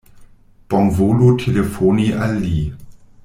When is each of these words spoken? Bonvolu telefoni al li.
Bonvolu 0.73 1.29
telefoni 1.45 2.09
al 2.29 2.35
li. 2.47 2.63